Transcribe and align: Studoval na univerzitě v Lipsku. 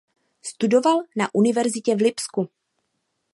Studoval 0.45 0.99
na 1.17 1.29
univerzitě 1.35 1.95
v 1.95 2.01
Lipsku. 2.01 2.49